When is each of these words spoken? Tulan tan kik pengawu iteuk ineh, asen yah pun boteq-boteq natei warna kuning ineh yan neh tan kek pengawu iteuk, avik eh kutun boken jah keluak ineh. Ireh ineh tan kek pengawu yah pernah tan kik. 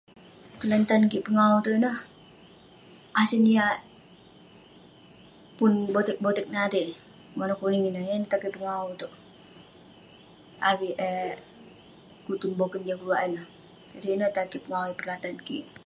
Tulan 0.59 0.83
tan 0.89 1.01
kik 1.11 1.25
pengawu 1.27 1.57
iteuk 1.61 1.77
ineh, 1.79 1.97
asen 3.21 3.43
yah 3.55 3.75
pun 5.57 5.71
boteq-boteq 5.93 6.47
natei 6.53 6.87
warna 7.37 7.55
kuning 7.59 7.85
ineh 7.89 8.05
yan 8.11 8.19
neh 8.21 8.29
tan 8.31 8.41
kek 8.43 8.55
pengawu 8.55 8.85
iteuk, 8.95 9.13
avik 10.69 10.95
eh 11.09 11.31
kutun 12.25 12.51
boken 12.59 12.85
jah 12.87 12.97
keluak 12.99 13.23
ineh. 13.27 13.45
Ireh 13.95 14.13
ineh 14.15 14.31
tan 14.35 14.45
kek 14.51 14.63
pengawu 14.65 14.85
yah 14.89 14.97
pernah 14.99 15.17
tan 15.23 15.35
kik. 15.47 15.65